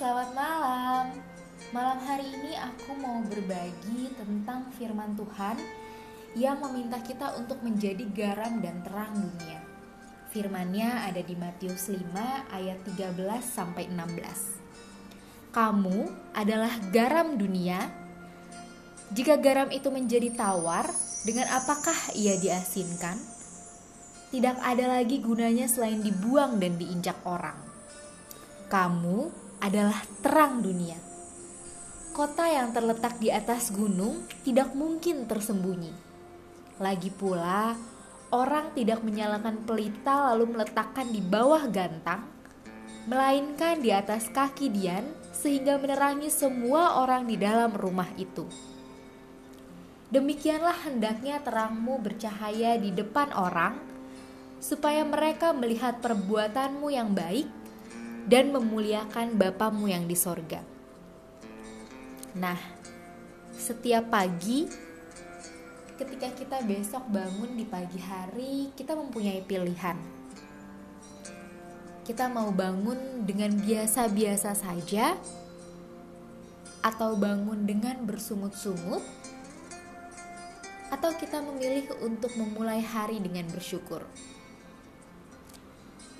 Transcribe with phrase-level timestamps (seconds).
[0.00, 1.12] selamat malam.
[1.76, 5.60] Malam hari ini aku mau berbagi tentang firman Tuhan
[6.32, 9.60] yang meminta kita untuk menjadi garam dan terang dunia.
[10.32, 12.16] Firmannya ada di Matius 5
[12.48, 13.12] ayat 13
[13.44, 15.52] sampai 16.
[15.52, 17.84] Kamu adalah garam dunia.
[19.12, 20.88] Jika garam itu menjadi tawar,
[21.28, 23.20] dengan apakah ia diasinkan?
[24.32, 27.68] Tidak ada lagi gunanya selain dibuang dan diinjak orang.
[28.72, 30.96] Kamu adalah terang dunia.
[32.10, 35.92] Kota yang terletak di atas gunung tidak mungkin tersembunyi.
[36.80, 37.76] Lagi pula,
[38.34, 42.26] orang tidak menyalakan pelita lalu meletakkan di bawah gantang,
[43.06, 48.48] melainkan di atas kaki Dian sehingga menerangi semua orang di dalam rumah itu.
[50.10, 53.78] Demikianlah hendaknya terangmu bercahaya di depan orang,
[54.58, 57.59] supaya mereka melihat perbuatanmu yang baik
[58.26, 60.60] dan memuliakan Bapamu yang di sorga.
[62.36, 62.58] Nah,
[63.56, 64.68] setiap pagi
[66.00, 70.00] ketika kita besok bangun di pagi hari, kita mempunyai pilihan.
[72.08, 75.14] Kita mau bangun dengan biasa-biasa saja
[76.80, 79.04] atau bangun dengan bersungut-sungut
[80.90, 84.02] atau kita memilih untuk memulai hari dengan bersyukur.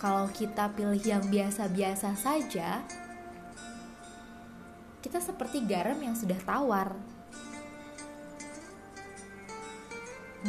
[0.00, 2.80] Kalau kita pilih yang biasa-biasa saja,
[5.04, 6.96] kita seperti garam yang sudah tawar.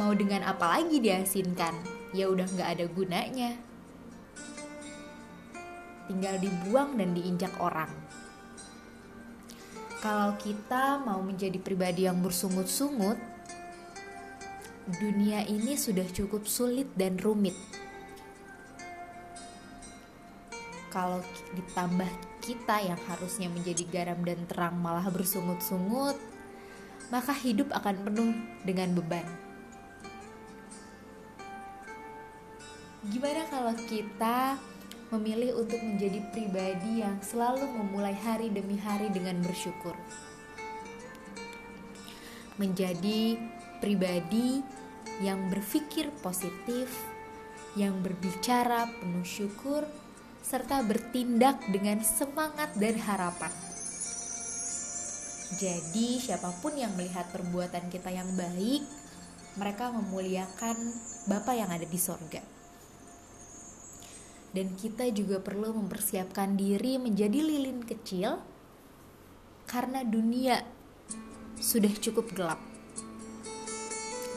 [0.00, 1.76] Mau dengan apa lagi diasinkan?
[2.16, 3.52] Ya udah nggak ada gunanya.
[6.08, 7.92] Tinggal dibuang dan diinjak orang.
[10.00, 13.20] Kalau kita mau menjadi pribadi yang bersungut-sungut,
[14.96, 17.81] dunia ini sudah cukup sulit dan rumit.
[20.92, 21.24] Kalau
[21.56, 22.10] ditambah
[22.44, 26.20] kita yang harusnya menjadi garam dan terang malah bersungut-sungut,
[27.08, 28.36] maka hidup akan penuh
[28.68, 29.24] dengan beban.
[33.08, 34.60] Gimana kalau kita
[35.16, 39.96] memilih untuk menjadi pribadi yang selalu memulai hari demi hari dengan bersyukur?
[42.60, 43.40] Menjadi
[43.80, 44.60] pribadi
[45.24, 46.92] yang berpikir positif,
[47.74, 49.88] yang berbicara penuh syukur,
[50.42, 53.50] serta bertindak dengan semangat dan harapan.
[55.56, 58.82] Jadi, siapa pun yang melihat perbuatan kita yang baik,
[59.56, 60.76] mereka memuliakan
[61.30, 62.42] Bapa yang ada di sorga.
[64.52, 68.40] Dan kita juga perlu mempersiapkan diri menjadi lilin kecil,
[69.70, 70.60] karena dunia
[71.60, 72.60] sudah cukup gelap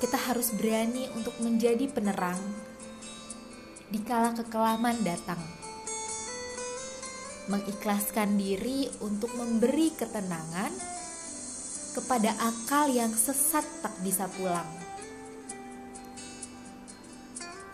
[0.06, 2.38] kita harus berani untuk menjadi penerang
[3.88, 5.65] di kala kekelaman datang.
[7.46, 10.74] Mengikhlaskan diri untuk memberi ketenangan
[11.94, 14.68] kepada akal yang sesat tak bisa pulang.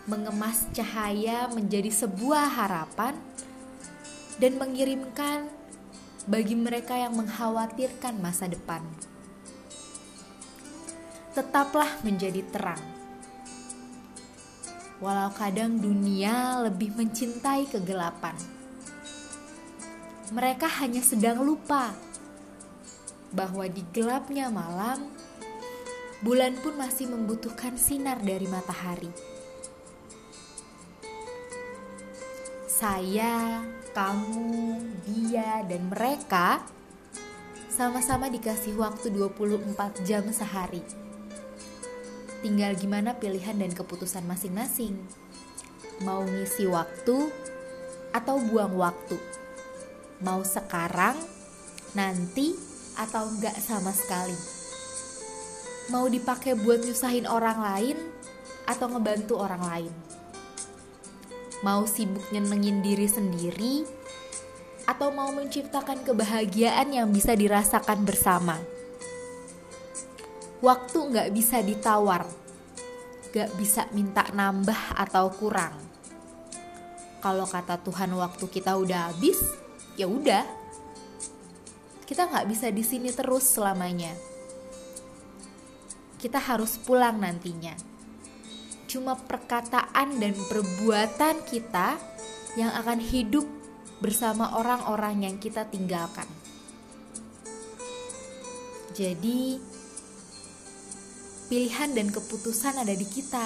[0.04, 3.16] Mengemas cahaya menjadi sebuah harapan
[4.36, 5.48] dan mengirimkan
[6.28, 8.82] bagi mereka yang mengkhawatirkan masa depan
[11.32, 12.80] tetaplah menjadi terang.
[15.00, 18.36] Walau kadang dunia lebih mencintai kegelapan,
[20.32, 21.92] mereka hanya sedang lupa
[23.36, 25.12] bahwa di gelapnya malam,
[26.24, 29.12] bulan pun masih membutuhkan sinar dari matahari.
[32.66, 33.62] Saya,
[33.94, 36.64] kamu, dia, dan mereka
[37.70, 40.82] sama-sama dikasih waktu 24 jam sehari
[42.42, 44.98] Tinggal gimana pilihan dan keputusan masing-masing.
[46.02, 47.30] Mau ngisi waktu
[48.10, 49.14] atau buang waktu.
[50.22, 51.18] Mau sekarang,
[51.98, 52.54] nanti,
[52.94, 54.34] atau enggak sama sekali.
[55.90, 57.98] Mau dipakai buat nyusahin orang lain
[58.64, 59.92] atau ngebantu orang lain.
[61.66, 63.86] Mau sibuk nyenengin diri sendiri
[64.86, 68.58] atau mau menciptakan kebahagiaan yang bisa dirasakan bersama
[70.62, 72.22] waktu nggak bisa ditawar,
[73.34, 75.74] nggak bisa minta nambah atau kurang.
[77.18, 79.42] Kalau kata Tuhan waktu kita udah habis,
[79.96, 80.44] ya udah.
[82.06, 84.12] Kita nggak bisa di sini terus selamanya.
[86.20, 87.72] Kita harus pulang nantinya.
[88.86, 91.96] Cuma perkataan dan perbuatan kita
[92.60, 93.48] yang akan hidup
[94.04, 96.28] bersama orang-orang yang kita tinggalkan.
[98.92, 99.56] Jadi,
[101.52, 103.44] Pilihan dan keputusan ada di kita.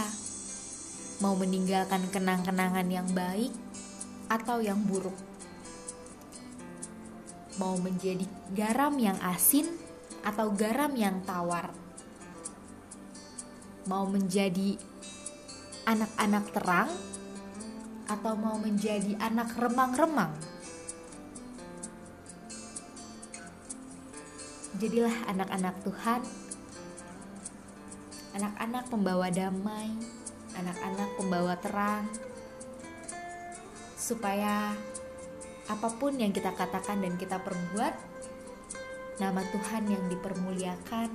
[1.19, 3.51] Mau meninggalkan kenang-kenangan yang baik
[4.31, 5.36] atau yang buruk.
[7.57, 9.65] Mau menjadi garam yang asin
[10.21, 11.73] atau garam yang tawar?
[13.89, 14.77] Mau menjadi
[15.89, 16.93] anak-anak terang
[18.05, 20.37] atau mau menjadi anak remang-remang?
[24.77, 26.21] Jadilah anak-anak Tuhan,
[28.37, 29.97] anak-anak pembawa damai,
[30.61, 32.05] anak-anak pembawa terang,
[33.97, 34.77] supaya
[35.67, 37.95] apa pun yang kita katakan dan kita perbuat,
[39.19, 41.11] nama Tuhan yang dipermuliakan,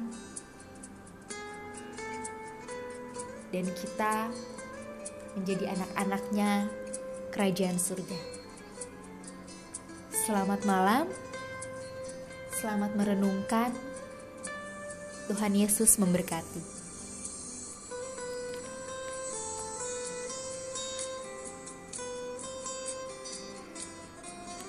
[3.52, 4.32] dan kita
[5.40, 6.68] menjadi anak-anaknya
[7.32, 8.20] kerajaan surga.
[10.12, 11.06] Selamat malam,
[12.60, 13.72] selamat merenungkan.
[15.32, 16.81] Tuhan Yesus memberkati.